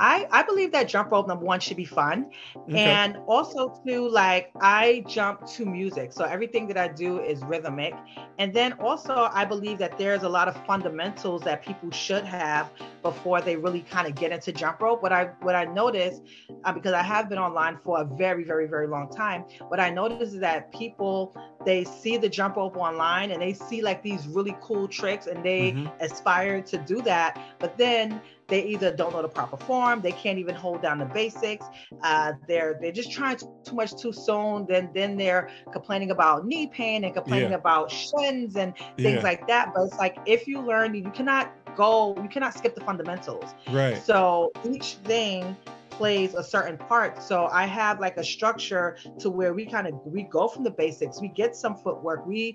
[0.00, 2.30] I, I believe that jump rope number one should be fun.
[2.56, 2.78] Okay.
[2.78, 6.12] And also to like I jump to music.
[6.12, 7.94] So everything that I do is rhythmic.
[8.38, 12.70] And then also I believe that there's a lot of fundamentals that people should have
[13.02, 15.02] before they really kind of get into jump rope.
[15.02, 16.22] What I what I noticed,
[16.64, 19.90] uh, because I have been online for a very, very, very long time, what I
[19.90, 21.36] noticed is that people
[21.66, 25.44] they see the jump rope online and they see like these really cool tricks and
[25.44, 25.88] they mm-hmm.
[26.00, 27.38] aspire to do that.
[27.58, 31.06] But then they either don't know the proper form, they can't even hold down the
[31.06, 31.64] basics.
[32.02, 34.66] Uh, they're they're just trying too, much too soon.
[34.66, 37.56] Then then they're complaining about knee pain and complaining yeah.
[37.56, 39.22] about shins and things yeah.
[39.22, 39.72] like that.
[39.74, 43.54] But it's like if you learn, you cannot go, you cannot skip the fundamentals.
[43.70, 44.02] Right.
[44.02, 45.56] So each thing
[45.90, 47.22] plays a certain part.
[47.22, 50.70] So I have like a structure to where we kind of we go from the
[50.70, 52.54] basics, we get some footwork, we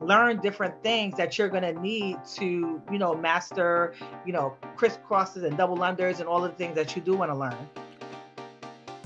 [0.00, 5.44] learn different things that you're going to need to, you know, master, you know, crisscrosses
[5.44, 7.85] and double unders and all the things that you do want to learn.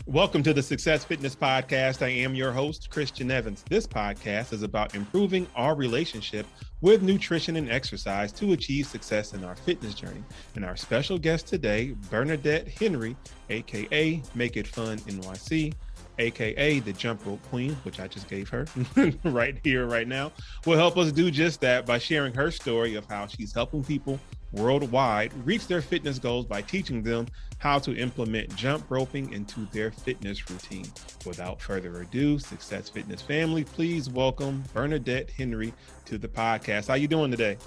[0.07, 2.03] Welcome to the Success Fitness Podcast.
[2.03, 3.63] I am your host, Christian Evans.
[3.69, 6.47] This podcast is about improving our relationship
[6.81, 10.25] with nutrition and exercise to achieve success in our fitness journey.
[10.57, 13.15] And our special guest today, Bernadette Henry,
[13.51, 15.75] aka Make It Fun NYC,
[16.19, 18.67] aka the jump rope queen, which I just gave her
[19.25, 20.33] right here, right now,
[20.65, 24.19] will help us do just that by sharing her story of how she's helping people
[24.53, 27.27] worldwide reach their fitness goals by teaching them
[27.59, 30.87] how to implement jump roping into their fitness routine.
[31.27, 35.73] Without further ado, Success Fitness family, please welcome Bernadette Henry
[36.07, 36.89] to the podcast.
[36.89, 37.59] How you doing today?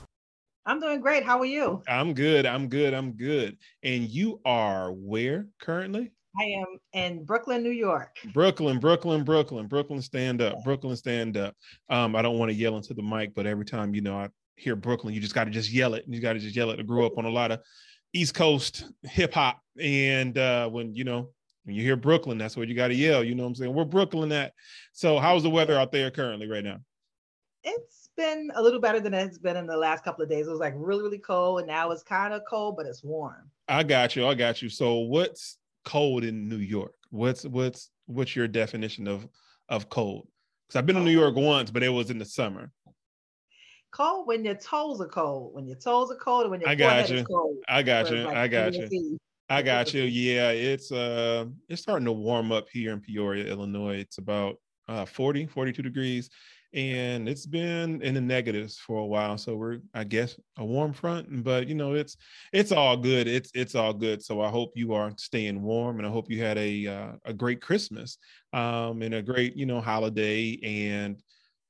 [0.65, 1.23] I'm doing great.
[1.23, 1.83] How are you?
[1.87, 2.45] I'm good.
[2.45, 2.93] I'm good.
[2.93, 3.57] I'm good.
[3.83, 6.11] And you are where currently?
[6.39, 8.17] I am in Brooklyn, New York.
[8.33, 10.63] Brooklyn, Brooklyn, Brooklyn, Brooklyn, stand up.
[10.63, 11.55] Brooklyn, stand up.
[11.89, 14.29] Um, I don't want to yell into the mic, but every time you know I
[14.55, 16.05] hear Brooklyn, you just got to just yell it.
[16.07, 16.79] You got to just yell it.
[16.79, 17.59] I grew up on a lot of
[18.13, 21.29] East Coast hip hop, and uh, when you know
[21.65, 23.23] when you hear Brooklyn, that's what you got to yell.
[23.23, 23.73] You know what I'm saying?
[23.73, 24.53] We're Brooklyn at.
[24.91, 26.77] So, how's the weather out there currently right now?
[27.63, 30.47] It's been a little better than it's been in the last couple of days.
[30.47, 33.49] It was like really, really cold, and now it's kind of cold, but it's warm.
[33.67, 34.27] I got you.
[34.27, 34.69] I got you.
[34.69, 36.93] So, what's cold in New York?
[37.09, 39.27] What's what's what's your definition of
[39.69, 40.27] of cold?
[40.67, 42.71] Because I've been in New York once, but it was in the summer
[43.93, 45.53] cold when your toes are cold.
[45.53, 47.23] When your toes are cold, when your I got you.
[47.23, 47.57] cold.
[47.69, 48.17] I got you.
[48.17, 49.19] Like I got you.
[49.49, 50.03] I got you.
[50.03, 53.97] Yeah, it's uh it's starting to warm up here in Peoria, Illinois.
[53.97, 56.29] It's about uh 40, 42 degrees
[56.73, 60.91] and it's been in the negatives for a while so we're i guess a warm
[60.91, 62.17] front but you know it's
[62.51, 66.07] it's all good it's it's all good so i hope you are staying warm and
[66.07, 68.17] i hope you had a uh, a great christmas
[68.53, 71.21] um and a great you know holiday and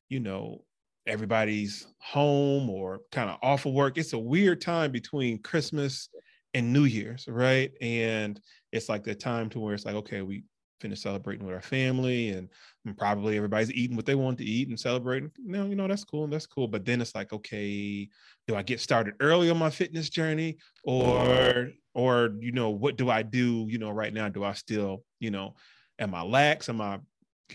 [0.08, 0.64] you know
[1.08, 3.98] everybody's home or kind of off of work.
[3.98, 6.10] It's a weird time between Christmas
[6.54, 7.72] and New Year's, right?
[7.82, 8.40] And
[8.72, 10.44] it's like the time to where it's like, okay, we
[10.80, 12.50] finish celebrating with our family and,
[12.98, 15.32] probably everybody's eating what they want to eat and celebrating.
[15.40, 16.26] No, you know, that's cool.
[16.26, 16.68] and That's cool.
[16.68, 18.10] But then it's like, okay,
[18.46, 23.10] do I get started early on my fitness journey or or you know, what do
[23.10, 24.28] I do, you know, right now?
[24.28, 25.56] Do I still, you know,
[25.98, 26.68] am I lax?
[26.68, 27.00] Am I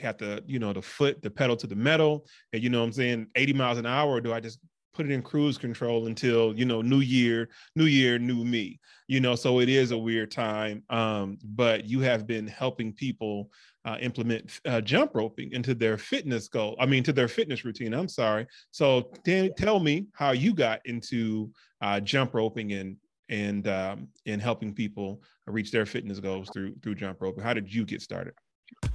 [0.00, 2.92] have to, you know, the foot, the pedal to the metal, and you know I'm
[2.92, 4.58] saying, 80 miles an hour, or do I just
[4.94, 9.20] put it in cruise control until, you know, new year, new year, new me, you
[9.20, 10.82] know, so it is a weird time.
[10.90, 13.50] Um, but you have been helping people
[13.84, 16.76] uh, implement uh, jump roping into their fitness goal.
[16.80, 17.94] I mean, to their fitness routine.
[17.94, 18.46] I'm sorry.
[18.70, 21.50] So t- tell me how you got into
[21.80, 22.96] uh, jump roping and
[23.30, 27.44] and um, and helping people reach their fitness goals through through jump roping.
[27.44, 28.34] How did you get started?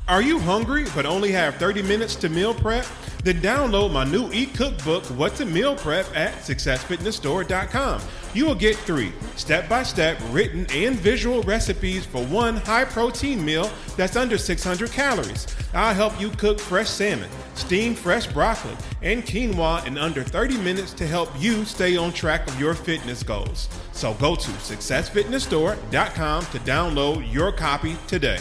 [0.08, 2.86] Are you hungry but only have 30 minutes to meal prep?
[3.24, 8.02] Then download my new e-cookbook, What to Meal Prep, at successfitnessstore.com.
[8.34, 14.38] You will get three step-by-step written and visual recipes for one high-protein meal that's under
[14.38, 15.48] 600 calories.
[15.74, 20.92] I'll help you cook fresh salmon, steam fresh broccoli, and quinoa in under 30 minutes
[20.96, 23.70] to help you stay on track of your fitness goals.
[23.94, 28.40] So go to successfitnessstore.com to download your copy today.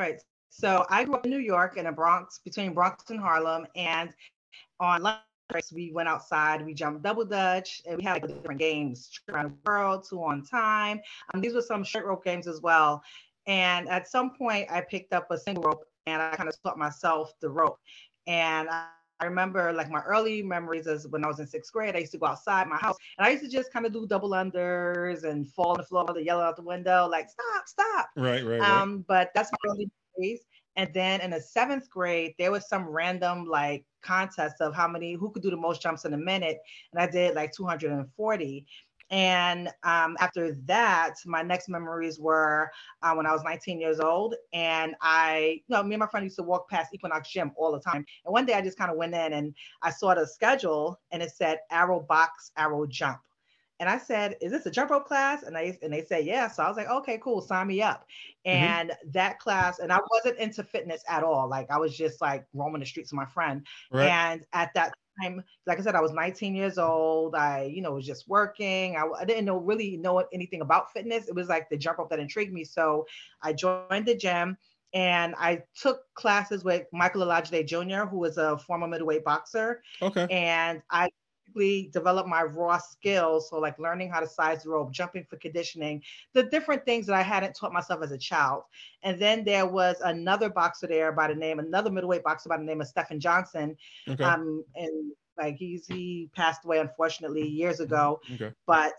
[0.00, 0.22] All right.
[0.48, 3.66] So I grew up in New York in a Bronx, between Bronx and Harlem.
[3.76, 4.08] And
[4.80, 5.18] on lunch
[5.50, 9.50] breaks, we went outside, we jumped double dutch, and we had like different games, around
[9.50, 11.02] the world, two on time.
[11.34, 13.02] Um, these were some short rope games as well.
[13.46, 16.78] And at some point, I picked up a single rope and I kind of taught
[16.78, 17.78] myself the rope.
[18.26, 18.86] And I
[19.20, 22.12] I remember like my early memories is when I was in sixth grade, I used
[22.12, 25.24] to go outside my house and I used to just kind of do double unders
[25.24, 28.08] and fall on the floor, the yellow out the window, like stop, stop.
[28.16, 29.06] Right, right, um, right.
[29.06, 30.40] But that's my early days.
[30.76, 35.12] And then in the seventh grade, there was some random like contest of how many
[35.14, 36.58] who could do the most jumps in a minute,
[36.92, 38.66] and I did like 240.
[39.10, 42.70] And um, after that, my next memories were
[43.02, 44.36] uh, when I was 19 years old.
[44.52, 47.72] And I, you know, me and my friend used to walk past Equinox Gym all
[47.72, 48.04] the time.
[48.24, 51.22] And one day I just kind of went in and I saw the schedule and
[51.22, 53.20] it said arrow box, arrow jump.
[53.80, 56.48] And I said, "Is this a jump rope class?" And they and they said, "Yeah."
[56.48, 58.04] So I was like, "Okay, cool, sign me up."
[58.46, 58.56] Mm-hmm.
[58.56, 59.10] And mm-hmm.
[59.12, 61.48] that class, and I wasn't into fitness at all.
[61.48, 63.66] Like I was just like roaming the streets with my friend.
[63.90, 64.10] Right.
[64.10, 67.34] And at that time, like I said, I was 19 years old.
[67.34, 68.96] I, you know, was just working.
[68.96, 71.28] I, I didn't know really know anything about fitness.
[71.28, 72.64] It was like the jump rope that intrigued me.
[72.64, 73.06] So
[73.42, 74.56] I joined the gym
[74.92, 79.82] and I took classes with Michael Olajide Jr., who was a former middleweight boxer.
[80.02, 80.26] Okay.
[80.30, 81.10] And I
[81.92, 83.50] develop my raw skills.
[83.50, 86.02] So, like learning how to size the rope, jumping for conditioning,
[86.32, 88.64] the different things that I hadn't taught myself as a child.
[89.02, 92.64] And then there was another boxer there by the name, another middleweight boxer by the
[92.64, 93.76] name of Stephen Johnson.
[94.08, 94.24] Okay.
[94.24, 98.20] Um, and like he's he passed away unfortunately years ago.
[98.34, 98.52] Okay.
[98.66, 98.94] But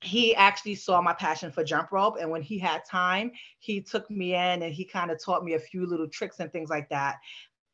[0.00, 4.10] he actually saw my passion for jump rope and when he had time he took
[4.10, 6.88] me in and he kind of taught me a few little tricks and things like
[6.90, 7.16] that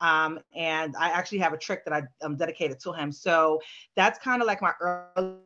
[0.00, 3.12] um, and I actually have a trick that I, am dedicated to him.
[3.12, 3.60] So
[3.96, 5.36] that's kind of like my early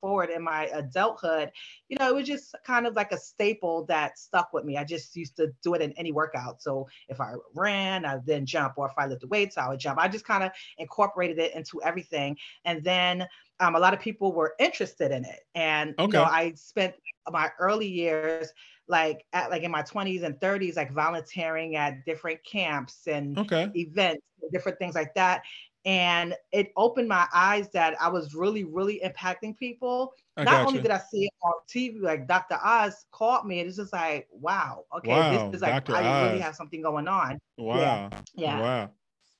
[0.00, 1.50] forward in my adulthood.
[1.88, 4.76] You know, it was just kind of like a staple that stuck with me.
[4.76, 6.62] I just used to do it in any workout.
[6.62, 9.98] So if I ran, I then jump, or if I lifted weights, I would jump.
[9.98, 12.36] I just kind of incorporated it into everything.
[12.64, 13.26] And then
[13.60, 15.40] um, a lot of people were interested in it.
[15.54, 16.04] And okay.
[16.04, 16.94] you know, I spent
[17.30, 18.52] my early years
[18.88, 23.70] like at like in my 20s and 30s like volunteering at different camps and okay.
[23.74, 24.22] events
[24.52, 25.42] different things like that
[25.86, 30.12] and it opened my eyes that I was really, really impacting people.
[30.36, 30.82] I Not only you.
[30.82, 32.58] did I see it on TV, like Dr.
[32.62, 35.96] Oz called me, and it's just like, wow, okay, wow, this is like Dr.
[35.96, 36.28] I Oz.
[36.28, 37.38] really have something going on.
[37.56, 38.60] Wow, yeah, yeah.
[38.60, 38.90] wow.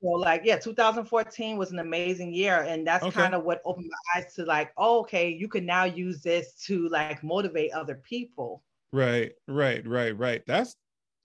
[0.01, 3.13] So like, yeah, 2014 was an amazing year, and that's okay.
[3.13, 6.53] kind of what opened my eyes to like, oh, okay, you can now use this
[6.67, 8.63] to like motivate other people.
[8.91, 10.41] Right, right, right, right.
[10.47, 10.75] That's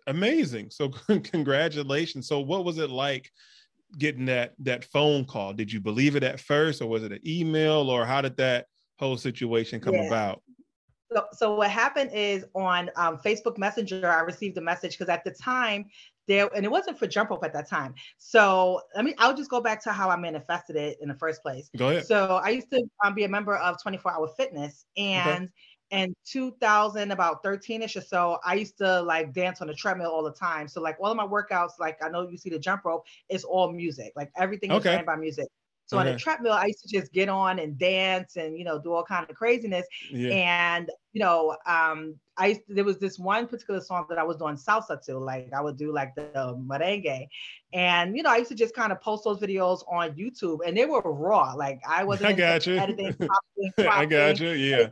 [0.07, 0.71] amazing.
[0.71, 0.89] So
[1.25, 2.27] congratulations.
[2.27, 3.31] So what was it like
[3.99, 5.53] getting that that phone call?
[5.53, 8.67] Did you believe it at first or was it an email or how did that
[8.99, 10.07] whole situation come yeah.
[10.07, 10.43] about?
[11.13, 15.25] So, so what happened is on um, Facebook Messenger, I received a message because at
[15.25, 15.85] the time
[16.27, 17.95] there, and it wasn't for jump rope at that time.
[18.17, 21.43] So I mean, I'll just go back to how I manifested it in the first
[21.43, 21.69] place.
[21.77, 22.07] Go ahead.
[22.07, 25.49] So I used to um, be a member of 24 Hour Fitness, and okay
[25.93, 30.23] in 2000 about 13ish or so i used to like dance on the treadmill all
[30.23, 30.67] the time.
[30.67, 33.45] So like all of my workouts like i know you see the jump rope it's
[33.45, 34.13] all music.
[34.17, 34.91] Like everything okay.
[34.91, 35.47] is ran by music.
[35.87, 36.09] So okay.
[36.09, 38.93] on the treadmill i used to just get on and dance and you know do
[38.93, 39.87] all kind of craziness.
[40.11, 40.31] Yeah.
[40.31, 44.23] and you know um i used to, there was this one particular song that i
[44.23, 47.27] was doing salsa to like i would do like the, the merengue.
[47.75, 50.75] And you know i used to just kind of post those videos on youtube and
[50.75, 51.53] they were raw.
[51.53, 53.15] Like i wasn't i got you editing,
[53.79, 54.87] i got you yeah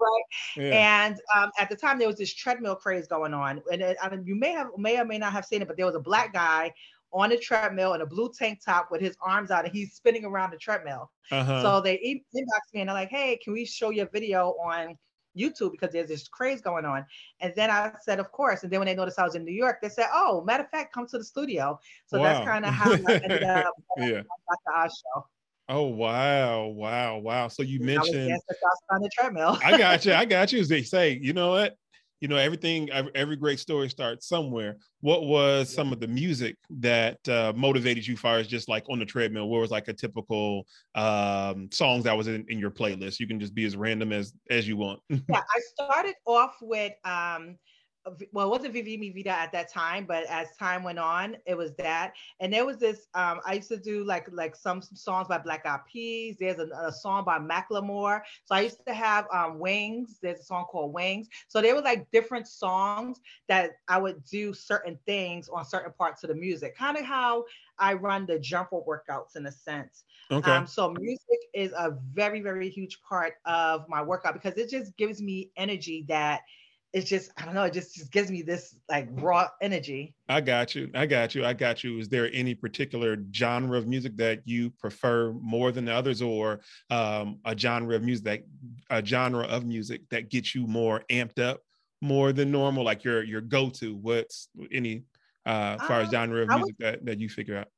[0.00, 0.22] right?
[0.56, 1.04] Yeah.
[1.04, 4.08] And um, at the time, there was this treadmill craze going on, and it, I
[4.08, 6.00] mean, you may have may or may not have seen it, but there was a
[6.00, 6.72] black guy
[7.12, 10.24] on a treadmill in a blue tank top with his arms out, and he's spinning
[10.24, 11.10] around the treadmill.
[11.30, 11.62] Uh-huh.
[11.62, 11.96] So they
[12.34, 14.96] inboxed me and they're like, "Hey, can we show your video on?"
[15.38, 17.06] YouTube because there's this craze going on.
[17.40, 18.62] And then I said, of course.
[18.62, 20.70] And then when they noticed I was in New York, they said, oh, matter of
[20.70, 21.78] fact, come to the studio.
[22.06, 22.24] So wow.
[22.24, 24.22] that's kind of how I ended up yeah.
[24.22, 24.76] Dr.
[24.76, 25.26] Oz show.
[25.70, 27.48] Oh wow, wow, wow!
[27.48, 29.58] So you mentioned I on the treadmill.
[29.62, 30.14] I got you.
[30.14, 30.60] I got you.
[30.60, 31.74] As they say, you know what?
[32.20, 32.88] You know everything.
[32.90, 34.78] Every great story starts somewhere.
[35.02, 38.98] What was some of the music that uh, motivated you, far as just like on
[38.98, 39.48] the treadmill?
[39.48, 43.20] What was like a typical um, songs that was in, in your playlist?
[43.20, 45.00] You can just be as random as as you want.
[45.10, 47.56] yeah, I started off with um,
[48.32, 51.56] well, it wasn't Vivir Mi Vida at that time, but as time went on, it
[51.56, 52.12] was that.
[52.40, 55.38] And there was this, um, I used to do like like some, some songs by
[55.38, 56.36] Black Eyed Peas.
[56.38, 58.20] There's a, a, song by Macklemore.
[58.44, 60.18] So I used to have um, Wings.
[60.22, 61.28] There's a song called Wings.
[61.48, 66.22] So there were like different songs that I would do certain things on certain parts
[66.24, 67.44] of the music, kind of how
[67.78, 70.04] I run the jump rope workouts in a sense.
[70.30, 70.50] Okay.
[70.50, 74.96] Um, so music is a very, very huge part of my workout because it just
[74.96, 76.42] gives me energy that–
[76.92, 77.64] it's just I don't know.
[77.64, 80.14] It just, just gives me this like raw energy.
[80.28, 80.90] I got you.
[80.94, 81.44] I got you.
[81.44, 81.98] I got you.
[81.98, 86.60] Is there any particular genre of music that you prefer more than the others, or
[86.90, 88.42] um, a genre of music that
[88.90, 91.60] a genre of music that gets you more amped up
[92.00, 92.84] more than normal?
[92.84, 93.94] Like your your go to.
[93.94, 95.04] What's any
[95.44, 97.68] uh, as far as um, genre of music would, that that you figure out?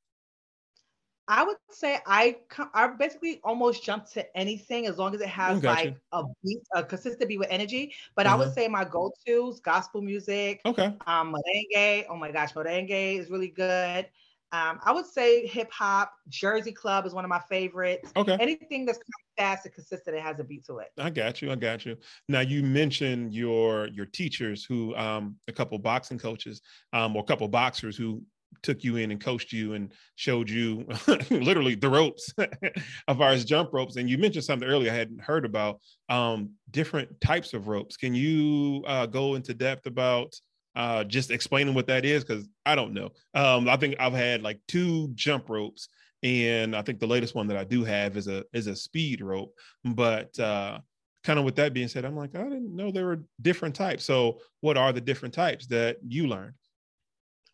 [1.30, 2.38] I would say I
[2.74, 6.82] I basically almost jump to anything as long as it has like a beat, a
[6.82, 7.94] consistent beat with energy.
[8.16, 8.26] But.
[8.30, 8.54] I would uh-huh.
[8.54, 10.60] say my go-tos gospel music.
[10.64, 10.94] Okay.
[11.06, 12.04] Um, merengue.
[12.08, 14.06] Oh my gosh, merengue is really good.
[14.52, 18.12] Um, I would say hip hop, Jersey Club is one of my favorites.
[18.16, 18.36] Okay.
[18.40, 18.98] Anything that's
[19.36, 20.88] fast and consistent, it has a beat to it.
[20.98, 21.50] I got you.
[21.50, 21.96] I got you.
[22.28, 27.26] Now you mentioned your your teachers who um a couple boxing coaches um or a
[27.26, 28.22] couple boxers who
[28.62, 30.86] took you in and coached you and showed you
[31.30, 33.96] literally the ropes as far as jump ropes.
[33.96, 37.96] And you mentioned something earlier I hadn't heard about um, different types of ropes.
[37.96, 40.34] Can you uh, go into depth about
[40.76, 42.24] uh, just explaining what that is?
[42.24, 43.10] Because I don't know.
[43.34, 45.88] Um, I think I've had like two jump ropes,
[46.22, 49.20] and I think the latest one that I do have is a is a speed
[49.20, 49.54] rope.
[49.84, 50.78] But uh,
[51.24, 54.04] kind of with that being said, I'm like I didn't know there were different types.
[54.04, 56.54] So what are the different types that you learned?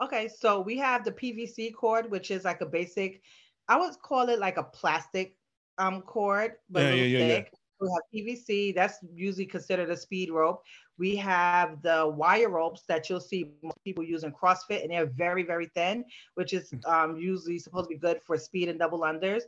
[0.02, 3.22] Okay, so we have the PVC cord, which is like a basic,
[3.68, 5.36] I would call it like a plastic
[5.78, 7.50] um cord, but yeah, little yeah, thick.
[7.52, 10.62] Yeah, we have PVC, that's usually considered a speed rope.
[10.98, 15.42] We have the wire ropes that you'll see most people using CrossFit, and they're very,
[15.42, 16.90] very thin, which is hmm.
[16.90, 19.42] um, usually supposed to be good for speed and double unders.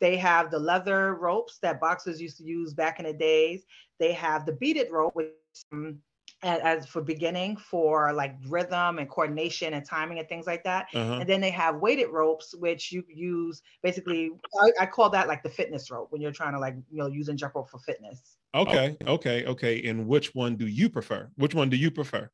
[0.00, 3.64] They have the leather ropes that boxers used to use back in the days.
[3.98, 5.28] They have the beaded rope, which
[5.72, 5.98] um,
[6.44, 10.86] as for beginning for like rhythm and coordination and timing and things like that.
[10.94, 11.14] Uh-huh.
[11.20, 14.30] And then they have weighted ropes, which you use basically,
[14.62, 17.06] I, I, call that like the fitness rope when you're trying to like, you know,
[17.06, 18.36] using jump rope for fitness.
[18.54, 18.96] Okay.
[19.06, 19.44] Okay.
[19.46, 19.88] Okay.
[19.88, 21.30] And which one do you prefer?
[21.36, 22.30] Which one do you prefer?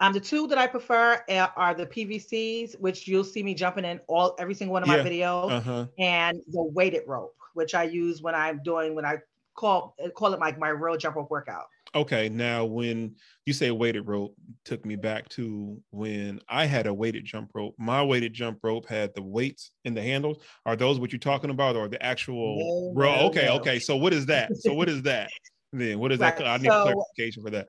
[0.00, 1.22] Um, the two that I prefer
[1.56, 4.96] are the PVCs, which you'll see me jumping in all every single one of my
[4.96, 5.04] yeah.
[5.04, 5.86] videos, uh-huh.
[5.98, 9.18] and the weighted rope, which I use when I'm doing when I
[9.54, 11.66] call call it like my real jump rope workout.
[11.94, 13.16] Okay, now when
[13.46, 17.74] you say weighted rope, took me back to when I had a weighted jump rope.
[17.78, 20.38] My weighted jump rope had the weights in the handles.
[20.66, 23.20] Are those what you're talking about, or the actual no, rope?
[23.20, 23.56] No, okay, no.
[23.56, 23.80] okay.
[23.80, 24.56] So what is that?
[24.58, 25.30] So what is that?
[25.72, 26.36] then what is right.
[26.36, 26.46] that?
[26.46, 27.66] I need so, clarification for that.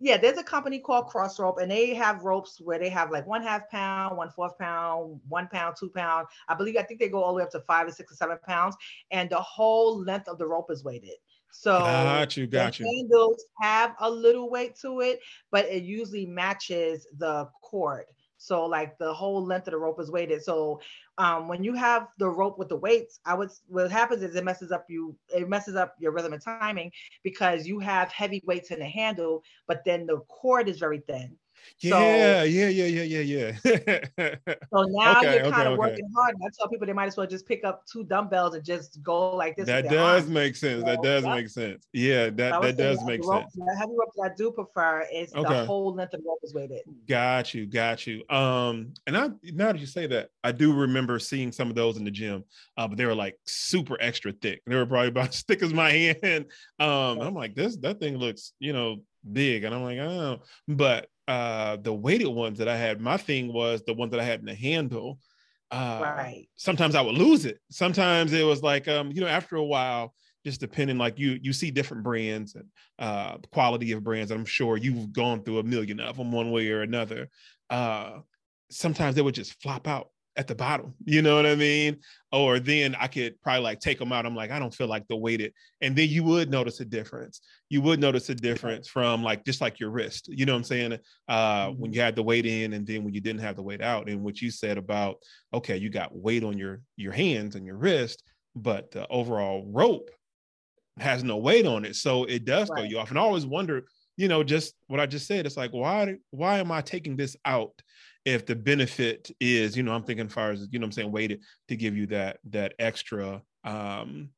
[0.00, 3.42] Yeah, there's a company called Crossrope, and they have ropes where they have like one
[3.42, 6.26] half pound, one fourth pound, one pound, two pound.
[6.48, 8.16] I believe I think they go all the way up to five or six or
[8.16, 8.76] seven pounds,
[9.10, 11.14] and the whole length of the rope is weighted.
[11.56, 12.84] So got you, got you.
[12.84, 15.20] Handles have a little weight to it,
[15.52, 18.06] but it usually matches the cord.
[18.38, 20.42] So like the whole length of the rope is weighted.
[20.42, 20.80] So
[21.16, 24.44] um, when you have the rope with the weights, I would what happens is it
[24.44, 26.90] messes up you it messes up your rhythm and timing
[27.22, 31.36] because you have heavy weights in the handle, but then the cord is very thin.
[31.80, 34.34] Yeah, so, yeah, yeah, yeah, yeah, yeah.
[34.72, 36.36] so now okay, you're kind of okay, working hard.
[36.42, 39.34] I tell people they might as well just pick up two dumbbells and just go
[39.36, 39.66] like this.
[39.66, 40.80] That does make sense.
[40.80, 41.34] So, that does yeah.
[41.34, 41.86] make sense.
[41.92, 43.54] Yeah, that, that does make rope, sense.
[43.54, 46.54] The heavy rope that I do prefer is the whole length of the rope is
[46.54, 46.82] weighted.
[47.08, 48.24] Got you, got you.
[48.28, 51.96] Um, and I now that you say that, I do remember seeing some of those
[51.96, 52.44] in the gym,
[52.76, 54.62] uh, but they were like super extra thick.
[54.66, 55.90] They were probably about as thick as my
[56.22, 56.46] hand.
[56.78, 61.08] Um, I'm like, this that thing looks, you know, big, and I'm like, oh, but
[61.26, 64.40] uh the weighted ones that I had, my thing was the ones that I had
[64.40, 65.18] in the handle.
[65.70, 66.48] Uh, right.
[66.56, 67.58] Sometimes I would lose it.
[67.70, 70.14] Sometimes it was like, um, you know, after a while,
[70.44, 72.66] just depending, like you you see different brands and
[72.98, 74.30] uh, quality of brands.
[74.30, 77.28] I'm sure you've gone through a million of them one way or another.
[77.70, 78.20] Uh,
[78.70, 80.94] sometimes they would just flop out at the bottom.
[81.04, 81.98] You know what I mean?
[82.32, 84.26] Or then I could probably like take them out.
[84.26, 85.52] I'm like, I don't feel like the weighted.
[85.80, 87.40] And then you would notice a difference.
[87.68, 90.28] You would notice a difference from like just like your wrist.
[90.28, 90.98] You know what I'm saying?
[91.28, 91.94] Uh, when mm-hmm.
[91.94, 94.08] you had the weight in and then when you didn't have the weight out.
[94.08, 95.16] And what you said about,
[95.52, 98.22] okay, you got weight on your your hands and your wrist,
[98.56, 100.10] but the overall rope
[100.98, 101.96] has no weight on it.
[101.96, 102.80] So it does right.
[102.80, 103.10] throw you off.
[103.10, 103.84] And I always wonder,
[104.16, 105.46] you know, just what I just said.
[105.46, 107.80] It's like, why why am I taking this out?
[108.24, 111.42] If the benefit is, you know, I'm thinking far as, you know I'm saying, weighted
[111.68, 114.30] to give you that that extra um,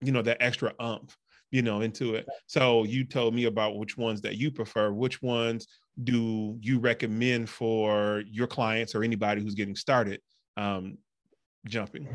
[0.00, 1.16] you know, that extra umph,
[1.50, 2.26] you know, into it.
[2.46, 4.92] So you told me about which ones that you prefer.
[4.92, 5.66] Which ones
[6.04, 10.20] do you recommend for your clients or anybody who's getting started
[10.56, 10.98] um,
[11.66, 12.08] jumping?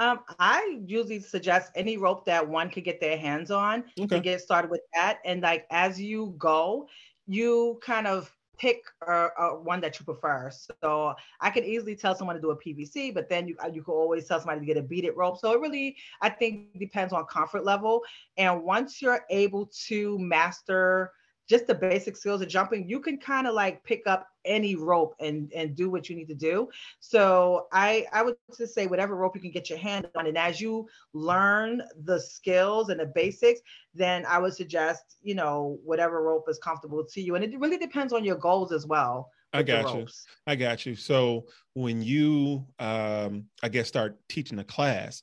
[0.00, 4.16] Um, I usually suggest any rope that one could get their hands on okay.
[4.16, 5.18] to get started with that.
[5.24, 6.88] And like as you go,
[7.26, 9.28] you kind of pick uh,
[9.62, 10.50] one that you prefer.
[10.82, 13.92] So I could easily tell someone to do a PVC, but then you you could
[13.92, 15.38] always tell somebody to get a beaded rope.
[15.38, 18.02] So it really, I think, depends on comfort level.
[18.36, 21.12] And once you're able to master
[21.48, 25.14] just the basic skills of jumping, you can kind of like pick up any rope
[25.20, 26.68] and and do what you need to do.
[27.00, 30.36] So I I would just say whatever rope you can get your hand on, and
[30.36, 33.60] as you learn the skills and the basics,
[33.94, 37.78] then I would suggest you know whatever rope is comfortable to you, and it really
[37.78, 39.30] depends on your goals as well.
[39.52, 40.06] I got you.
[40.46, 40.94] I got you.
[40.94, 45.22] So when you, um, I guess, start teaching a class,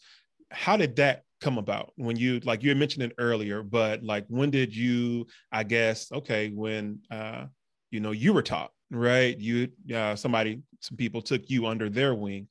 [0.50, 4.50] how did that come about when you like you mentioned it earlier but like when
[4.50, 7.46] did you i guess okay when uh
[7.92, 9.38] you know you were taught right?
[9.40, 12.48] You uh, somebody, some people took you under their wing.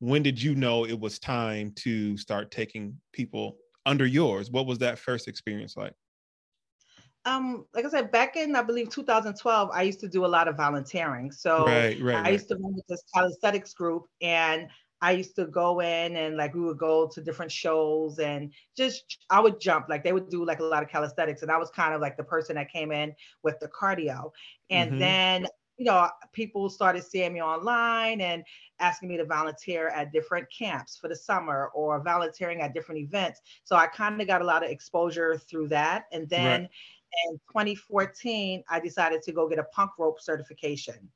[0.00, 4.50] When did you know it was time to start taking people under yours?
[4.50, 5.94] What was that first experience like?
[7.24, 10.48] Um, like I said, back in I believe 2012, I used to do a lot
[10.48, 11.32] of volunteering.
[11.32, 14.68] So right, right, I used to run with this calisthenics group, and
[15.00, 19.18] I used to go in and like we would go to different shows and just
[19.30, 21.70] I would jump like they would do like a lot of calisthenics and I was
[21.70, 24.32] kind of like the person that came in with the cardio
[24.70, 24.98] and mm-hmm.
[24.98, 28.42] then you know people started seeing me online and
[28.80, 33.40] asking me to volunteer at different camps for the summer or volunteering at different events
[33.62, 36.70] so I kind of got a lot of exposure through that and then right.
[37.30, 41.08] in 2014 I decided to go get a punk rope certification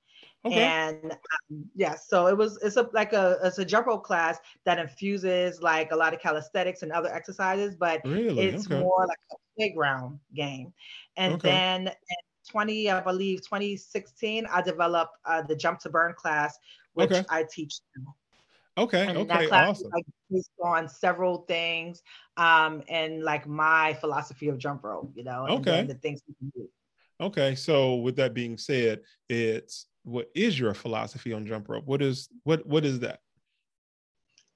[0.44, 0.62] Okay.
[0.62, 4.38] And um, yeah, so it was it's a like a it's a jump rope class
[4.64, 8.40] that infuses like a lot of calisthenics and other exercises, but really?
[8.40, 8.80] it's okay.
[8.80, 10.72] more like a playground game.
[11.16, 11.48] And okay.
[11.48, 12.16] then in
[12.50, 16.58] 20, I believe 2016, I developed uh, the jump to burn class,
[16.94, 18.14] which I teach now.
[18.78, 19.06] Okay.
[19.06, 19.48] And okay.
[19.48, 19.90] awesome.
[19.92, 22.02] like based on several things,
[22.36, 25.84] um, and like my philosophy of jump rope, you know, okay.
[25.84, 26.68] the things we can do.
[27.22, 27.54] Okay.
[27.54, 31.86] So with that being said, it's what is your philosophy on jump rope?
[31.86, 33.20] What is what what is that?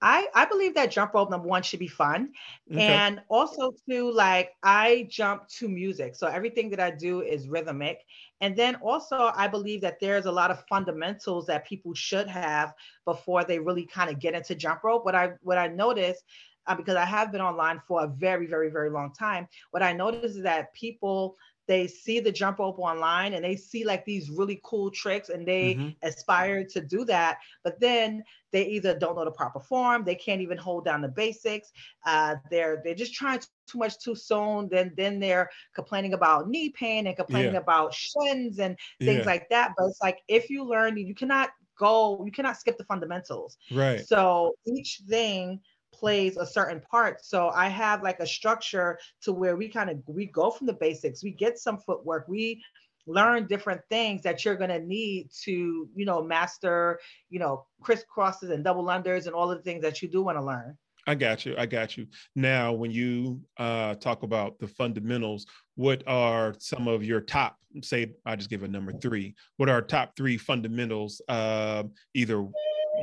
[0.02, 2.32] I, I believe that jump rope number one should be fun
[2.70, 2.86] okay.
[2.86, 8.04] and also to like i jump to music so everything that i do is rhythmic
[8.42, 12.74] and then also i believe that there's a lot of fundamentals that people should have
[13.06, 16.22] before they really kind of get into jump rope what i what i noticed
[16.66, 19.94] uh, because i have been online for a very very very long time what i
[19.94, 24.30] noticed is that people they see the jump rope online and they see like these
[24.30, 25.88] really cool tricks and they mm-hmm.
[26.02, 30.40] aspire to do that but then they either don't know the proper form they can't
[30.40, 31.72] even hold down the basics
[32.06, 36.70] uh, they're they're just trying too much too soon then then they're complaining about knee
[36.70, 37.60] pain and complaining yeah.
[37.60, 39.26] about shins and things yeah.
[39.26, 42.84] like that but it's like if you learn you cannot go you cannot skip the
[42.84, 45.60] fundamentals right so each thing
[45.98, 47.24] plays a certain part.
[47.24, 50.72] So I have like a structure to where we kind of we go from the
[50.74, 52.62] basics, we get some footwork, we
[53.06, 56.98] learn different things that you're going to need to, you know, master,
[57.30, 60.36] you know, crisscrosses and double unders and all of the things that you do want
[60.36, 60.76] to learn.
[61.08, 61.54] I got you.
[61.56, 62.08] I got you.
[62.34, 67.56] Now, when you uh, talk about the fundamentals, what are some of your top?
[67.82, 69.36] Say, I just give a number three.
[69.56, 71.22] What are top three fundamentals?
[71.28, 72.44] Uh, either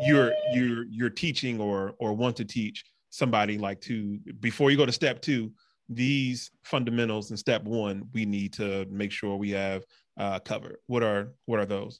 [0.01, 4.85] you're you're you're teaching or or want to teach somebody like to before you go
[4.85, 5.51] to step two
[5.89, 9.83] these fundamentals in step one we need to make sure we have
[10.17, 11.99] uh, covered what are what are those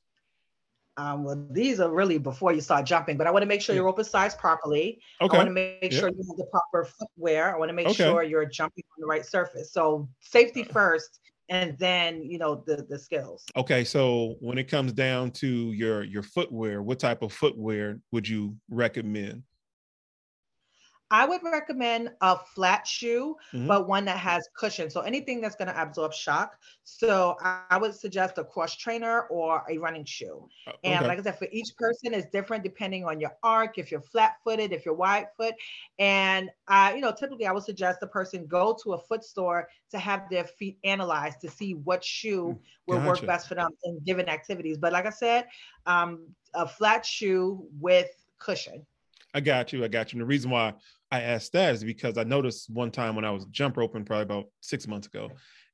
[0.96, 3.74] um, well, these are really before you start jumping, but I want to make sure
[3.74, 5.00] you're open sized properly.
[5.22, 5.36] Okay.
[5.36, 7.56] I want to make sure you have the proper footwear.
[7.56, 7.96] I want to make okay.
[7.96, 9.74] sure you're jumping on the right surface.
[9.74, 10.72] So safety uh.
[10.72, 13.44] first, and then you know the the skills.
[13.56, 18.28] Okay so when it comes down to your your footwear what type of footwear would
[18.28, 19.44] you recommend
[21.14, 23.68] I would recommend a flat shoe, mm-hmm.
[23.68, 24.90] but one that has cushion.
[24.90, 26.58] So anything that's going to absorb shock.
[26.86, 30.50] So I would suggest a cross trainer or a running shoe.
[30.66, 31.08] Uh, and okay.
[31.08, 34.38] like I said, for each person is different depending on your arc, if you're flat
[34.44, 35.54] footed, if you're wide foot.
[36.00, 39.70] And I, you know, typically I would suggest the person go to a foot store
[39.92, 43.08] to have their feet analyzed to see what shoe mm, will gotcha.
[43.08, 44.80] work best for them in given activities.
[44.80, 45.46] But like I said,
[45.86, 48.84] um, a flat shoe with cushion.
[49.34, 49.84] I got you.
[49.84, 50.18] I got you.
[50.18, 50.74] And the reason why
[51.14, 54.24] I asked that is because I noticed one time when I was jump roping probably
[54.24, 55.30] about six months ago,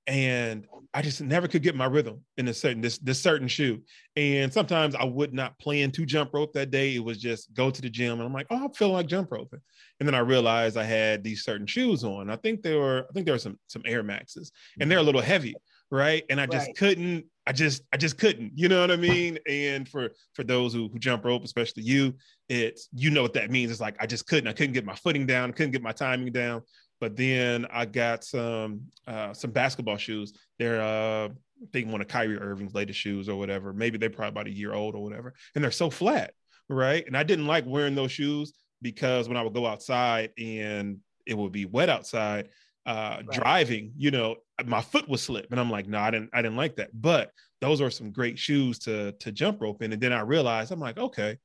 [0.05, 3.81] and I just never could get my rhythm in a certain this this certain shoe.
[4.17, 6.93] And sometimes I would not plan to jump rope that day.
[6.93, 9.31] It was just go to the gym, and I'm like, oh, I'm feeling like jump
[9.31, 9.61] roping.
[10.01, 12.29] And then I realized I had these certain shoes on.
[12.29, 15.03] I think they were I think there were some some Air Maxes, and they're a
[15.03, 15.55] little heavy
[15.91, 16.77] right and i just right.
[16.77, 20.73] couldn't i just i just couldn't you know what i mean and for for those
[20.73, 22.13] who, who jump rope especially you
[22.47, 24.95] it's you know what that means it's like i just couldn't i couldn't get my
[24.95, 26.61] footing down couldn't get my timing down
[27.01, 31.29] but then i got some uh some basketball shoes they're uh
[31.61, 33.73] I think one of Kyrie Irving's latest shoes or whatever.
[33.73, 35.33] Maybe they're probably about a year old or whatever.
[35.55, 36.33] And they're so flat,
[36.69, 37.05] right?
[37.05, 41.37] And I didn't like wearing those shoes because when I would go outside and it
[41.37, 42.49] would be wet outside,
[42.85, 43.31] uh, right.
[43.31, 46.57] driving, you know, my foot was slip, and I'm like, no, I didn't, I didn't
[46.57, 46.89] like that.
[46.93, 49.93] But those are some great shoes to to jump rope in.
[49.93, 51.37] And then I realized, I'm like, okay,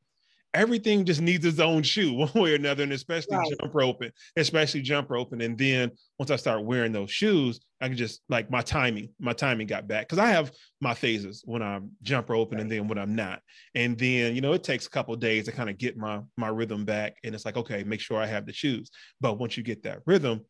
[0.55, 3.53] everything just needs its own shoe, one way or another, and especially right.
[3.61, 5.42] jump roping, especially jump roping.
[5.42, 9.35] And then once I start wearing those shoes, I can just like my timing, my
[9.35, 12.62] timing got back because I have my phases when I'm jump roping right.
[12.62, 13.40] and then when I'm not.
[13.74, 16.48] And then you know it takes a couple days to kind of get my my
[16.48, 18.90] rhythm back, and it's like okay, make sure I have the shoes.
[19.20, 20.44] But once you get that rhythm,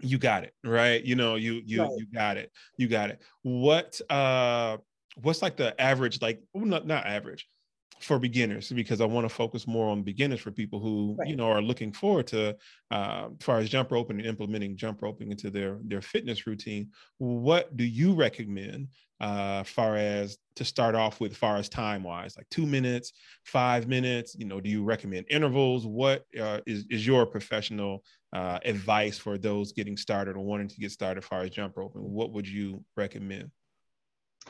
[0.00, 1.02] you got it right?
[1.04, 1.90] You know you you right.
[1.96, 2.50] you got it.
[2.76, 3.20] You got it.
[3.42, 4.78] What uh
[5.22, 7.46] what's like the average, like not not average,
[8.00, 11.28] for beginners because I want to focus more on beginners for people who right.
[11.28, 12.56] you know are looking forward to
[12.90, 16.90] uh, as far as jump roping and implementing jump roping into their their fitness routine.
[17.18, 18.88] What do you recommend
[19.20, 23.12] uh, far as to start off with, far as time wise, like two minutes,
[23.44, 24.36] five minutes?
[24.38, 25.86] You know, do you recommend intervals?
[25.86, 30.80] What uh, is is your professional uh, advice for those getting started or wanting to
[30.80, 32.02] get started as far as jump roping?
[32.02, 33.50] What would you recommend?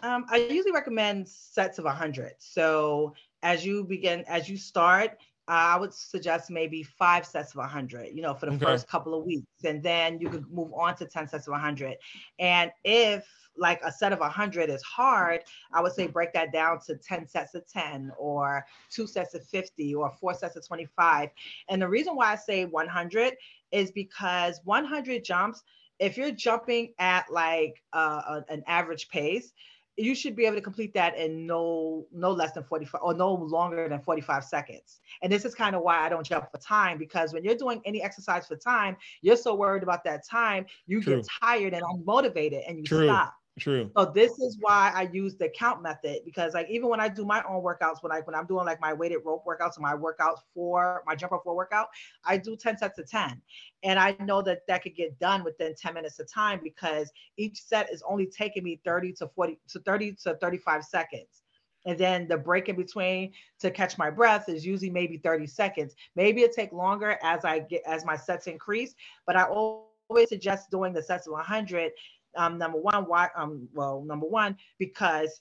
[0.03, 2.33] Um, I usually recommend sets of 100.
[2.39, 3.15] So
[3.47, 8.21] as you begin, as you start, I would suggest maybe five sets of 100, you
[8.21, 8.65] know, for the okay.
[8.65, 9.47] first couple of weeks.
[9.65, 11.97] And then you could move on to 10 sets of 100.
[12.41, 13.25] And if
[13.57, 17.29] like a set of 100 is hard, I would say break that down to 10
[17.29, 21.31] sets of 10 or two sets of 50 or four sets of 25.
[21.69, 23.35] And the reason why I say 100
[23.71, 25.63] is because 100 jumps,
[26.01, 29.53] if you're jumping at like uh, an average pace,
[29.97, 33.33] you should be able to complete that in no no less than 45 or no
[33.33, 36.99] longer than 45 seconds and this is kind of why i don't jump for time
[36.99, 41.01] because when you're doing any exercise for time you're so worried about that time you
[41.01, 41.17] True.
[41.17, 43.07] get tired and unmotivated and you True.
[43.07, 43.91] stop True.
[43.97, 47.25] So this is why I use the count method because like even when I do
[47.25, 49.95] my own workouts, when I when I'm doing like my weighted rope workouts and my
[49.95, 51.89] workouts for my jump rope for workout,
[52.23, 53.41] I do 10 sets of 10.
[53.83, 57.63] And I know that that could get done within 10 minutes of time because each
[57.63, 61.43] set is only taking me 30 to 40 to 30 to 35 seconds.
[61.87, 65.95] And then the break in between to catch my breath is usually maybe 30 seconds.
[66.15, 68.95] Maybe it take longer as I get as my sets increase,
[69.27, 71.93] but I always suggest doing the sets of 100
[72.37, 73.29] um, number one, why?
[73.37, 75.41] Um, well, number one, because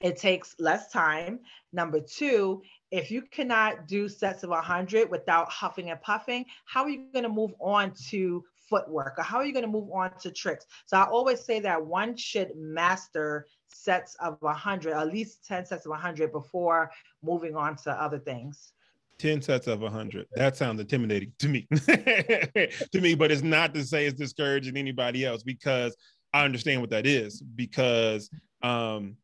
[0.00, 1.40] it takes less time.
[1.72, 6.90] Number two, if you cannot do sets of 100 without huffing and puffing, how are
[6.90, 10.10] you going to move on to footwork or how are you going to move on
[10.20, 10.66] to tricks?
[10.86, 15.86] So I always say that one should master sets of 100, at least 10 sets
[15.86, 16.90] of 100 before
[17.22, 18.72] moving on to other things.
[19.18, 23.82] 10 sets of 100 that sounds intimidating to me to me but it's not to
[23.82, 25.96] say it's discouraging anybody else because
[26.32, 28.30] I understand what that is because
[28.62, 29.16] um,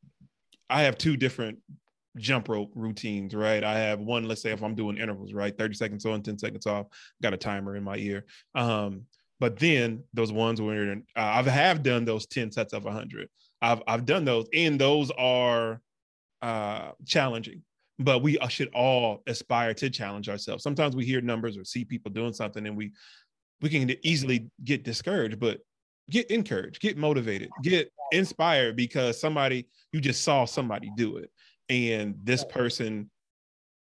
[0.70, 1.58] I have two different
[2.16, 3.64] jump rope routines, right?
[3.64, 5.56] I have one, let's say if I'm doing intervals, right?
[5.56, 6.86] 30 seconds on, 10 seconds off,
[7.22, 8.24] got a timer in my ear.
[8.54, 9.02] Um,
[9.40, 13.28] but then those ones where uh, I have done those 10 sets of 100.
[13.60, 15.80] I've, I've done those and those are
[16.42, 17.62] uh, challenging,
[17.98, 20.62] but we should all aspire to challenge ourselves.
[20.62, 22.92] Sometimes we hear numbers or see people doing something and we,
[23.60, 25.60] we can easily get discouraged, but
[26.10, 31.30] get encouraged, get motivated, get inspired because somebody you just saw somebody do it.
[31.68, 33.10] And this person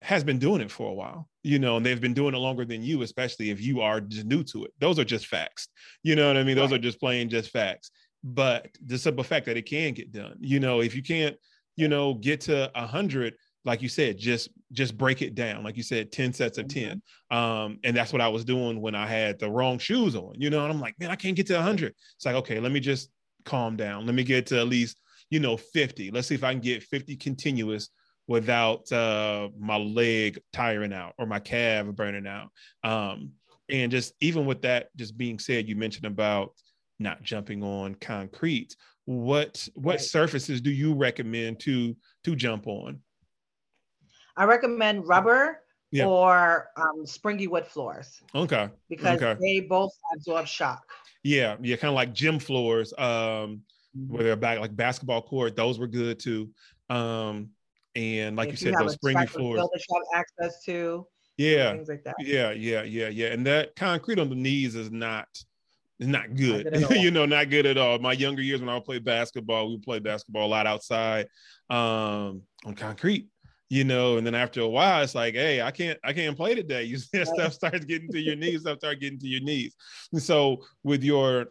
[0.02, 2.64] has been doing it for a while, you know, and they've been doing it longer
[2.64, 4.72] than you, especially if you are just new to it.
[4.78, 5.68] Those are just facts.
[6.02, 6.56] You know what I mean?
[6.56, 7.90] Those are just plain just facts.
[8.22, 11.36] But the simple fact that it can get done, you know, if you can't,
[11.76, 15.64] you know, get to a hundred, like you said, just just break it down.
[15.64, 17.02] Like you said, 10 sets of 10.
[17.32, 17.36] Mm-hmm.
[17.36, 20.48] Um, and that's what I was doing when I had the wrong shoes on, you
[20.48, 21.94] know, and I'm like, man, I can't get to 100.
[22.16, 23.10] It's like, okay, let me just
[23.44, 24.06] calm down.
[24.06, 26.10] Let me get to at least, you know, 50.
[26.10, 27.90] Let's see if I can get 50 continuous
[28.28, 32.50] without uh, my leg tiring out or my calf burning out.
[32.84, 33.32] Um,
[33.68, 36.52] and just even with that, just being said, you mentioned about
[36.98, 38.76] not jumping on concrete.
[39.06, 40.00] What what right.
[40.00, 43.00] surfaces do you recommend to to jump on?
[44.36, 46.06] I recommend rubber yeah.
[46.06, 48.20] or um, springy wood floors.
[48.34, 48.68] Okay.
[48.88, 49.36] Because okay.
[49.40, 50.82] they both absorb shock.
[51.22, 54.14] Yeah, yeah, kind of like gym floors, um, mm-hmm.
[54.14, 55.54] where they're back like basketball court.
[55.54, 56.50] Those were good too.
[56.88, 57.50] Um,
[57.94, 59.60] and like if you said, those springy floors.
[59.60, 61.06] Have access to.
[61.36, 61.72] Yeah.
[61.72, 62.14] Things like that.
[62.20, 63.28] Yeah, yeah, yeah, yeah.
[63.28, 65.26] And that concrete on the knees is not
[65.98, 66.72] is not good.
[66.72, 67.98] Not you know, not good at all.
[67.98, 71.26] My younger years when I would play basketball, we would play basketball a lot outside
[71.68, 73.28] um, on concrete
[73.70, 76.54] you know, and then after a while, it's like, hey, I can't, I can't play
[76.54, 76.82] today.
[76.90, 79.76] You see, stuff starts getting to your knees, stuff starts getting to your knees.
[80.12, 81.46] And so with your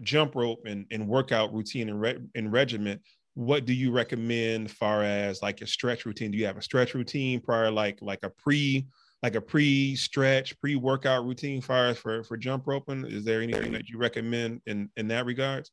[0.00, 3.00] jump rope and, and workout routine and, re- and regiment,
[3.34, 6.32] what do you recommend far as like a stretch routine?
[6.32, 8.86] Do you have a stretch routine prior, like like a pre
[9.22, 13.06] like a pre-stretch, pre-workout routine far as for for jump roping?
[13.06, 15.70] Is there anything that you recommend in in that regards?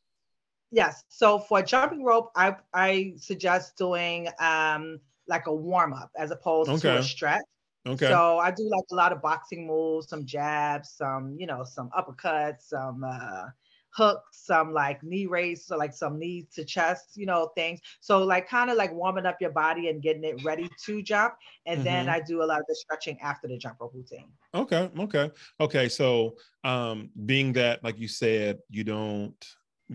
[0.71, 1.03] Yes.
[1.09, 4.99] So for jumping rope, I I suggest doing um
[5.31, 6.81] like a warm up as opposed okay.
[6.81, 7.41] to a stretch.
[7.87, 8.07] Okay.
[8.07, 11.89] So I do like a lot of boxing moves, some jabs, some, you know, some
[11.97, 13.45] uppercuts, some uh
[13.93, 17.79] hooks, some like knee raise, so like some knee to chest, you know, things.
[17.99, 21.33] So like kind of like warming up your body and getting it ready to jump.
[21.65, 21.85] And mm-hmm.
[21.85, 24.29] then I do a lot of the stretching after the jump rope routine.
[24.53, 24.89] Okay.
[24.99, 25.31] Okay.
[25.59, 25.89] Okay.
[25.89, 29.43] So um being that like you said, you don't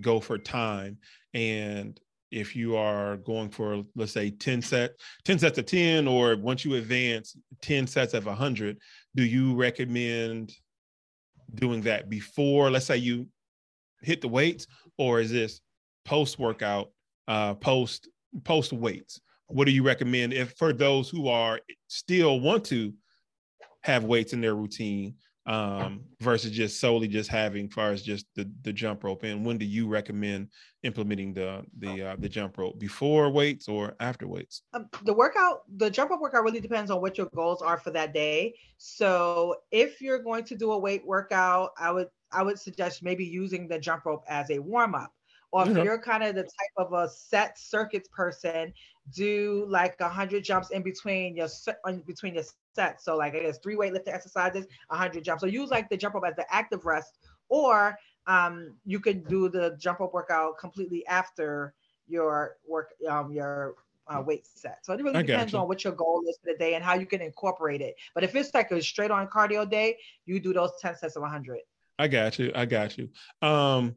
[0.00, 0.98] go for time
[1.32, 4.92] and if you are going for let's say 10 set
[5.24, 8.76] 10 sets of 10 or once you advance 10 sets of 100
[9.14, 10.52] do you recommend
[11.54, 13.26] doing that before let's say you
[14.02, 14.66] hit the weights
[14.98, 15.60] or is this
[16.04, 16.90] post workout
[17.28, 18.08] uh post
[18.44, 19.20] post weights?
[19.48, 22.92] What do you recommend if for those who are still want to
[23.82, 25.14] have weights in their routine
[25.46, 29.22] um, versus just solely just having far as just the the jump rope.
[29.22, 30.48] And when do you recommend
[30.82, 32.78] implementing the the uh, the jump rope?
[32.78, 34.62] Before weights or after weights?
[34.72, 37.90] Um, the workout the jump rope workout really depends on what your goals are for
[37.90, 38.54] that day.
[38.78, 43.24] So if you're going to do a weight workout i would i would suggest maybe
[43.24, 45.12] using the jump rope as a warm up
[45.52, 45.84] or if mm-hmm.
[45.84, 48.72] you're kind of the type of a set circuits person
[49.14, 51.48] do like a hundred jumps in between your
[51.88, 52.44] in between your
[52.76, 53.04] sets.
[53.04, 55.40] So like I guess three weightlifting exercises, hundred jumps.
[55.40, 59.48] So use like the jump rope as the active rest, or um, you could do
[59.48, 61.74] the jump rope workout completely after
[62.06, 63.74] your work um, your
[64.08, 64.84] uh, weight set.
[64.84, 67.06] So it really depends on what your goal is for the day and how you
[67.06, 67.96] can incorporate it.
[68.14, 71.22] But if it's like a straight on cardio day, you do those 10 sets of
[71.22, 71.58] 100.
[71.98, 72.52] I got you.
[72.54, 73.08] I got you.
[73.42, 73.96] Um,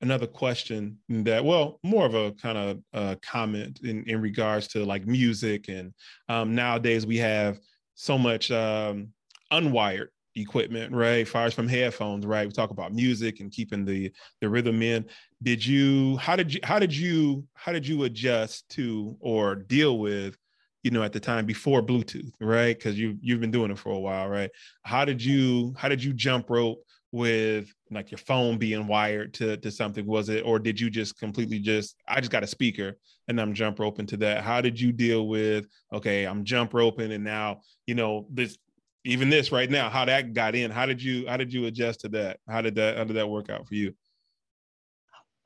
[0.00, 4.84] another question that well more of a kind of uh, comment in, in regards to
[4.84, 5.92] like music and
[6.28, 7.60] um, nowadays we have
[8.00, 9.08] so much um,
[9.52, 11.28] unwired equipment right?
[11.28, 12.46] Fires from headphones right?
[12.46, 14.10] We talk about music and keeping the
[14.40, 15.04] the rhythm in.
[15.42, 19.98] Did you how did you how did you how did you adjust to or deal
[19.98, 20.38] with
[20.82, 22.74] you know at the time before bluetooth right?
[22.74, 24.50] Because you you've been doing it for a while right?
[24.82, 29.56] How did you how did you jump rope with like your phone being wired to
[29.56, 32.96] to something was it or did you just completely just i just got a speaker
[33.26, 37.10] and i'm jump roping to that how did you deal with okay i'm jump roping
[37.10, 38.56] and now you know this
[39.04, 42.00] even this right now how that got in how did you how did you adjust
[42.00, 43.92] to that how did that how did that work out for you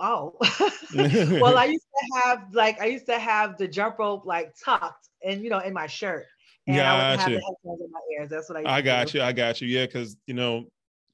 [0.01, 0.37] oh
[1.41, 5.09] well i used to have like i used to have the jump rope like tucked
[5.25, 6.27] and you know in my shirt
[6.67, 6.89] and gotcha.
[6.89, 8.31] I would have the headphones in my ears.
[8.31, 8.77] That's what I.
[8.77, 9.21] I got you.
[9.21, 9.69] I got you.
[9.69, 10.65] Yeah, because you know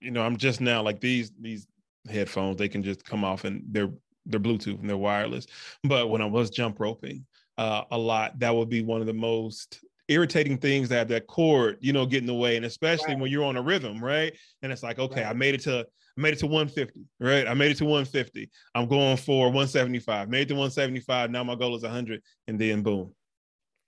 [0.01, 1.67] you know, I'm just now like these these
[2.09, 3.91] headphones, they can just come off and they're
[4.27, 5.47] they're Bluetooth and they're wireless.
[5.85, 7.27] But when I was jump roping
[7.59, 11.79] uh, a lot, that would be one of the most irritating things that that cord,
[11.81, 12.57] you know, get in the way.
[12.57, 13.21] And especially right.
[13.21, 14.37] when you're on a rhythm, right?
[14.63, 15.31] And it's like, okay, right.
[15.31, 15.87] I made it to
[16.19, 17.47] I made it to 150, right?
[17.47, 18.51] I made it to 150.
[18.75, 20.29] I'm going for 175.
[20.29, 21.31] Made it to 175.
[21.31, 23.15] Now my goal is 100, and then boom,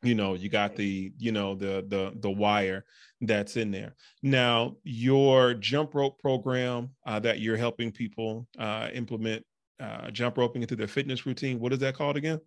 [0.03, 2.85] you know you got the you know the the the wire
[3.21, 3.95] that's in there.
[4.23, 9.45] Now your jump rope program uh, that you're helping people uh, implement
[9.81, 12.41] uh, jump roping into their fitness routine what is that called again?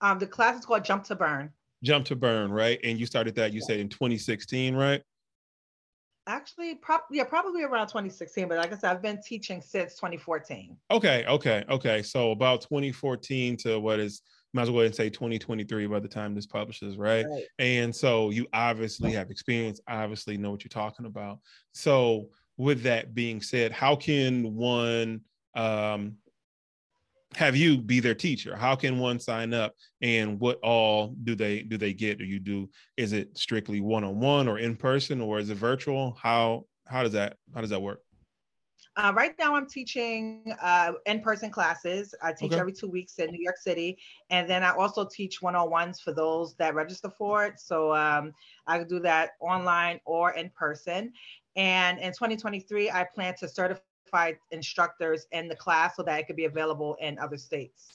[0.00, 1.50] Um, the class is called jump to burn.
[1.82, 2.78] Jump to burn right?
[2.84, 3.66] And you started that you yeah.
[3.66, 5.02] said in 2016 right?
[6.26, 10.76] Actually probably yeah probably around 2016 but like i said i've been teaching since 2014
[10.90, 12.02] okay okay okay.
[12.02, 16.34] So about 2014 to what is might as well and say 2023 by the time
[16.34, 17.26] this publishes, right?
[17.26, 17.44] right?
[17.58, 21.38] And so you obviously have experience, obviously know what you're talking about.
[21.72, 25.20] So with that being said, how can one
[25.54, 26.16] um,
[27.34, 28.56] have you be their teacher?
[28.56, 32.18] How can one sign up, and what all do they do they get?
[32.18, 32.68] Do you do?
[32.96, 36.16] Is it strictly one on one or in person, or is it virtual?
[36.20, 38.00] How how does that how does that work?
[39.00, 42.14] Uh, right now, I'm teaching uh, in-person classes.
[42.22, 42.60] I teach okay.
[42.60, 43.96] every two weeks in New York City,
[44.28, 47.58] and then I also teach one-on-ones for those that register for it.
[47.58, 48.32] So um,
[48.66, 51.14] I do that online or in person.
[51.56, 56.36] And in 2023, I plan to certify instructors in the class so that it could
[56.36, 57.92] be available in other states.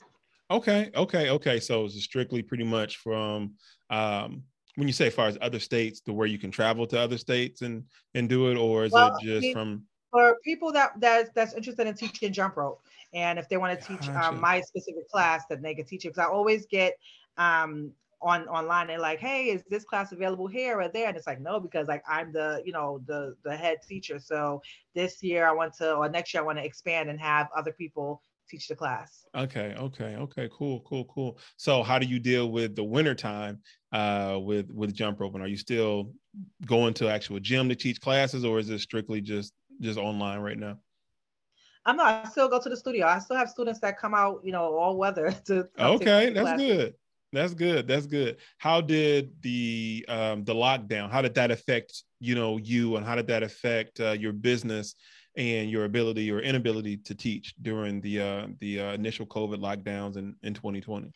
[0.50, 1.60] Okay, okay, okay.
[1.60, 3.54] So it's strictly pretty much from
[3.90, 4.42] um,
[4.74, 7.18] when you say as far as other states to where you can travel to other
[7.18, 9.82] states and and do it, or is well, it just I mean, from
[10.16, 12.80] for people that that's that's interested in teaching jump rope.
[13.12, 16.08] And if they want to teach um, my specific class then they can teach it.
[16.08, 16.94] Because i always get
[17.36, 21.08] um on online and like hey is this class available here or there?
[21.08, 24.18] And it's like no because like i'm the you know the the head teacher.
[24.18, 24.62] So
[24.94, 27.72] this year i want to or next year i want to expand and have other
[27.72, 29.26] people teach the class.
[29.36, 31.38] Okay okay okay cool cool cool.
[31.58, 33.60] So how do you deal with the winter time
[33.92, 36.12] uh with with jump rope and are you still
[36.64, 40.58] going to actual gym to teach classes or is it strictly just just online right
[40.58, 40.78] now?
[41.84, 42.26] I'm not.
[42.26, 43.06] I still go to the studio.
[43.06, 45.68] I still have students that come out, you know, all weather to.
[45.78, 46.66] Okay, that's classes.
[46.66, 46.94] good.
[47.32, 47.86] That's good.
[47.86, 48.38] That's good.
[48.58, 51.10] How did the um, the lockdown?
[51.10, 54.94] How did that affect you know you, and how did that affect uh, your business
[55.36, 60.16] and your ability or inability to teach during the uh, the uh, initial COVID lockdowns
[60.16, 61.12] in in 2020?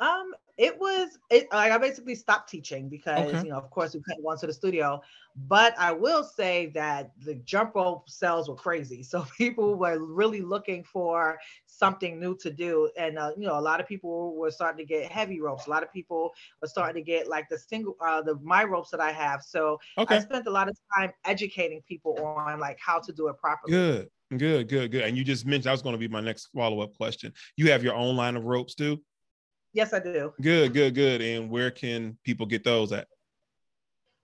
[0.00, 3.44] Um, it was it like I basically stopped teaching because okay.
[3.44, 5.00] you know, of course, we couldn't go into the studio.
[5.46, 9.02] But I will say that the jump rope sales were crazy.
[9.08, 12.90] So people were really looking for something new to do.
[12.98, 15.68] And uh, you know, a lot of people were starting to get heavy ropes.
[15.68, 18.90] A lot of people were starting to get like the single uh the my ropes
[18.90, 19.42] that I have.
[19.42, 20.16] So okay.
[20.16, 23.72] I spent a lot of time educating people on like how to do it properly.
[23.72, 24.08] Good.
[24.36, 25.04] Good, good, good.
[25.04, 27.32] And you just mentioned that was going to be my next follow-up question.
[27.56, 29.00] You have your own line of ropes too?
[29.72, 30.32] Yes, I do.
[30.40, 31.20] Good, good, good.
[31.20, 33.06] And where can people get those at?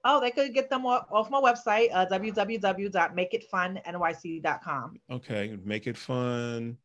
[0.06, 5.00] Oh, they could get them off my website, uh, www.makeitfunnyc.com.
[5.10, 6.76] Okay, make it fun,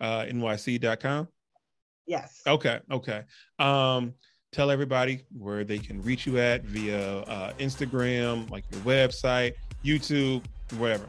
[0.00, 1.26] uh, nyc.com.
[2.06, 2.40] Yes.
[2.46, 3.24] Okay, okay.
[3.58, 4.14] Um,
[4.52, 9.54] tell everybody where they can reach you at via uh, Instagram, like your website,
[9.84, 10.44] YouTube,
[10.78, 11.08] wherever.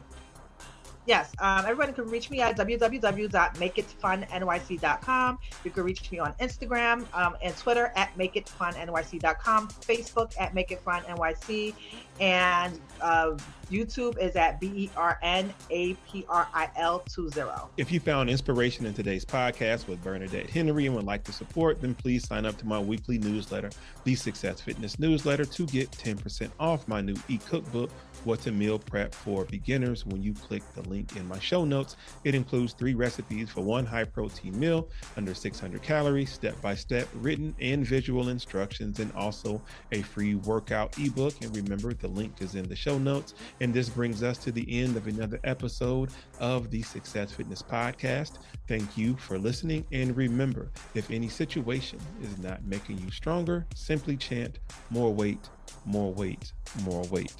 [1.06, 5.38] Yes, um, everyone can reach me at www.makeitfunnyc.com.
[5.64, 11.74] You can reach me on Instagram um, and Twitter at makeitfunnyc.com, Facebook at makeitfunnyc,
[12.20, 13.38] and uh,
[13.70, 17.40] YouTube is at B E R N A P R I L 20.
[17.76, 21.80] If you found inspiration in today's podcast with Bernadette Henry and would like to support,
[21.80, 23.70] then please sign up to my weekly newsletter,
[24.04, 27.90] the Success Fitness Newsletter, to get 10% off my new e cookbook
[28.24, 31.96] What to Meal Prep for Beginners when you click the link in my show notes.
[32.24, 37.08] It includes three recipes for one high protein meal under 600 calories, step by step
[37.14, 41.34] written and visual instructions, and also a free workout ebook.
[41.40, 43.34] And remember, the link is in the show notes.
[43.60, 48.38] And this brings us to the end of another episode of the Success Fitness Podcast.
[48.68, 49.84] Thank you for listening.
[49.92, 54.58] And remember, if any situation is not making you stronger, simply chant
[54.90, 55.48] more weight
[55.84, 57.34] more weight, more weight.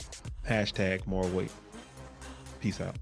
[0.49, 1.53] Hashtag more weight.
[2.61, 2.97] Peace out.